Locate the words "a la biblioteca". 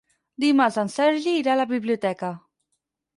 1.57-2.31